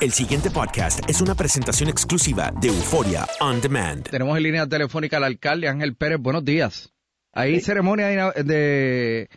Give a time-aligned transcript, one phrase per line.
[0.00, 4.08] El siguiente podcast es una presentación exclusiva de Euforia On Demand.
[4.08, 6.18] Tenemos en línea telefónica al alcalde Ángel Pérez.
[6.20, 6.92] Buenos días.
[7.34, 9.28] ¿Hay ceremonia de, de,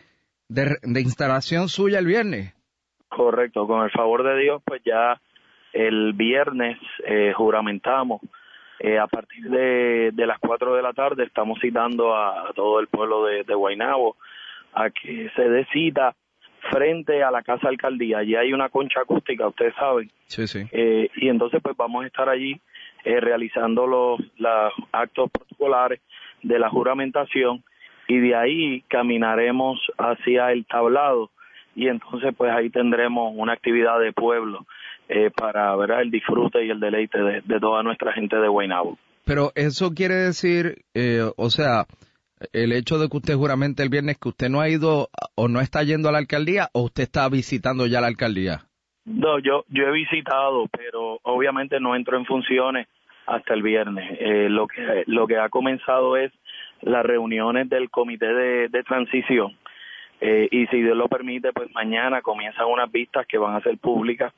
[0.48, 2.54] de- de instalación suya el viernes?
[3.08, 5.20] Correcto, con el favor de Dios, pues ya
[5.72, 8.22] el viernes eh, juramentamos.
[8.80, 12.80] Eh, a partir de, de las 4 de la tarde estamos citando a, a todo
[12.80, 14.16] el pueblo de, de Guaynabo
[14.72, 16.16] a que se dé cita
[16.70, 18.18] frente a la Casa Alcaldía.
[18.18, 20.10] Allí hay una concha acústica, ustedes saben.
[20.26, 20.62] Sí, sí.
[20.72, 22.60] Eh, y entonces pues vamos a estar allí
[23.04, 26.00] eh, realizando los, los actos protocolares
[26.42, 27.62] de la juramentación
[28.08, 31.30] y de ahí caminaremos hacia el tablado
[31.74, 34.66] y entonces pues ahí tendremos una actividad de pueblo
[35.08, 38.98] eh, para ver el disfrute y el deleite de, de toda nuestra gente de Guaynabo.
[39.24, 41.86] Pero eso quiere decir, eh, o sea,
[42.52, 45.60] el hecho de que usted juramente el viernes que usted no ha ido o no
[45.60, 48.62] está yendo a la alcaldía o usted está visitando ya la alcaldía.
[49.04, 52.88] No, yo yo he visitado, pero obviamente no entro en funciones
[53.26, 54.16] hasta el viernes.
[54.18, 56.32] Eh, lo que lo que ha comenzado es
[56.80, 59.56] las reuniones del comité de, transición
[60.20, 63.76] Eh, y si Dios lo permite, pues mañana comienzan unas vistas que van a ser
[63.78, 64.32] públicas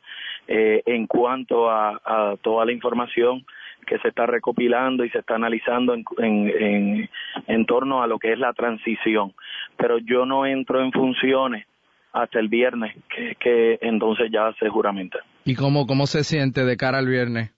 [0.48, 3.44] eh, en cuanto a, a toda la información
[3.86, 7.10] que se está recopilando y se está analizando en, en, en,
[7.46, 9.32] en torno a lo que es la transición.
[9.76, 11.66] Pero yo no entro en funciones
[12.12, 15.18] hasta el viernes, que, que entonces ya se juramenta.
[15.44, 17.52] ¿Y cómo, cómo se siente de cara al viernes?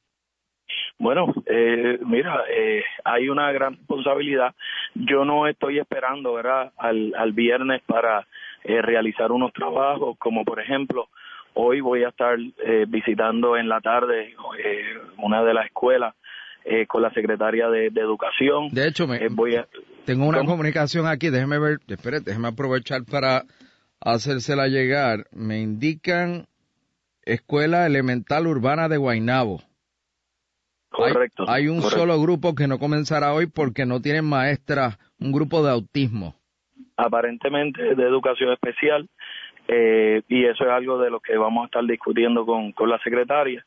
[0.99, 4.55] Bueno, eh, mira, eh, hay una gran responsabilidad.
[4.95, 8.27] Yo no estoy esperando, ¿verdad?, al, al viernes para
[8.65, 11.09] eh, realizar unos trabajos, como por ejemplo,
[11.55, 14.83] hoy voy a estar eh, visitando en la tarde eh,
[15.19, 16.15] una de las escuelas
[16.65, 18.69] eh, con la secretaria de, de Educación.
[18.71, 19.67] De hecho, me, Eh, voy a,
[20.05, 20.51] tengo una ¿Cómo?
[20.51, 23.43] comunicación aquí, déjeme ver, espere, déjeme aprovechar para
[24.01, 25.25] hacérsela llegar.
[25.33, 26.47] Me indican
[27.23, 29.61] Escuela Elemental Urbana de Guaynabo.
[30.93, 31.45] Hay- correcto.
[31.49, 31.99] Hay, un correcto.
[32.01, 36.35] solo grupo que no comenzará hoy porque no tienen maestra, un grupo de autismo.
[36.97, 39.09] aparentemente de educación especial
[39.69, 42.99] eh, y eso es algo de lo que vamos a estar discutiendo con, con la
[43.01, 43.65] secretaria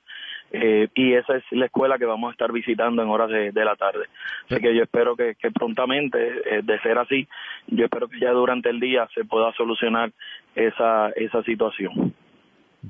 [0.53, 3.65] eh, y esa es la escuela que vamos a estar visitando en horas de, de
[3.65, 4.05] la tarde.
[4.49, 7.27] Así que yo espero que, que prontamente, eh, de ser así,
[7.67, 10.11] yo espero que ya durante el día se pueda solucionar
[10.55, 12.13] esa, esa situación.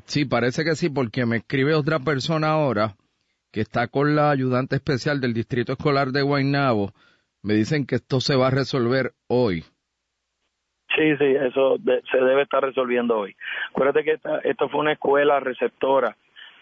[0.05, 2.95] Sí, parece que sí, porque me escribe otra persona ahora
[3.51, 6.93] que está con la ayudante especial del Distrito Escolar de Guaynabo.
[7.43, 9.65] Me dicen que esto se va a resolver hoy.
[10.95, 13.35] Sí, sí, eso de- se debe estar resolviendo hoy.
[13.69, 16.15] Acuérdate que esta, esto fue una escuela receptora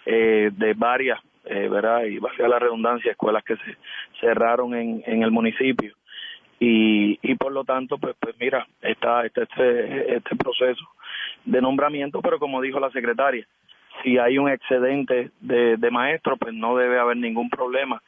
[0.05, 2.03] eh, de varias, eh, ¿verdad?
[2.03, 3.77] Y valga la redundancia, escuelas que se
[4.19, 5.93] cerraron en, en el municipio.
[6.59, 10.85] Y, y por lo tanto, pues, pues mira, está este, este, este proceso
[11.45, 13.47] de nombramiento, pero como dijo la secretaria,
[14.03, 18.01] si hay un excedente de, de maestros, pues no debe haber ningún problema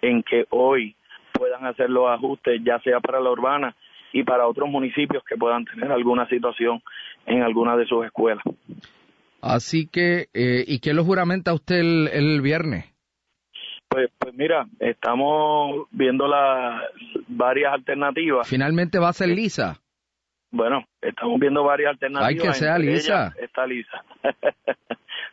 [0.00, 0.94] en que hoy
[1.32, 3.74] puedan hacer los ajustes, ya sea para la urbana
[4.16, 6.80] y para otros municipios que puedan tener alguna situación
[7.26, 8.42] en alguna de sus escuelas.
[9.42, 12.86] Así que, eh, ¿y qué lo juramenta usted el, el viernes?
[13.88, 16.82] Pues, pues mira, estamos viendo las
[17.28, 18.48] varias alternativas.
[18.48, 19.82] Finalmente va a ser lisa.
[20.50, 22.28] Bueno, estamos viendo varias alternativas.
[22.30, 23.34] Ay, que sea lisa.
[23.38, 24.02] Está lisa.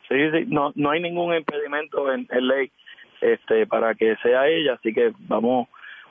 [0.10, 2.72] sí, sí, no, no hay ningún impedimento en, en ley
[3.22, 5.70] este, para que sea ella, así que vamos,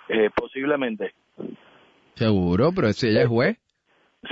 [0.08, 1.12] eh, posiblemente.
[2.14, 3.58] Seguro, pero si ella es juez,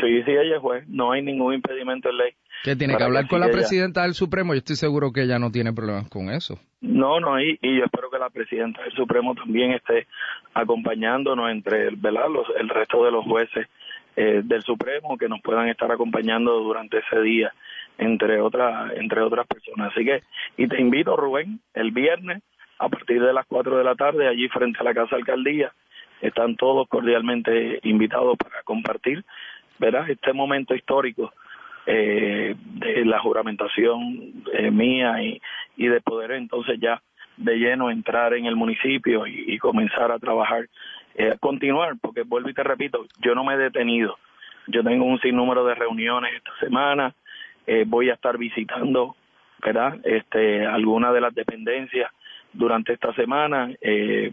[0.00, 2.30] Sí, sí, ella es juez, no hay ningún impedimento en ley.
[2.62, 3.54] que tiene que hablar que con la ella.
[3.56, 6.60] presidenta del Supremo, yo estoy seguro que ella no tiene problemas con eso.
[6.80, 10.06] No, no, y, y yo espero que la presidenta del Supremo también esté
[10.54, 12.28] acompañándonos entre el, ¿verdad?
[12.30, 13.66] Los, el resto de los jueces
[14.15, 17.53] eh, del Supremo que nos puedan estar acompañando durante ese día,
[17.98, 19.91] entre otras entre otras personas.
[19.92, 20.22] Así que,
[20.56, 22.42] y te invito, Rubén, el viernes
[22.78, 25.72] a partir de las 4 de la tarde, allí frente a la Casa Alcaldía,
[26.21, 29.25] están todos cordialmente invitados para compartir,
[29.78, 30.09] ¿verdad?
[30.09, 31.33] Este momento histórico
[31.87, 35.41] eh, de la juramentación eh, mía y,
[35.77, 37.01] y de poder entonces ya
[37.37, 40.69] de lleno entrar en el municipio y, y comenzar a trabajar,
[41.15, 44.19] eh, continuar, porque vuelvo y te repito, yo no me he detenido.
[44.67, 47.15] Yo tengo un sinnúmero de reuniones esta semana,
[47.67, 49.17] eh, voy a estar visitando,
[49.63, 49.99] ¿verdad?
[50.05, 52.11] Este, algunas de las dependencias
[52.53, 53.71] durante esta semana.
[53.81, 54.33] Eh,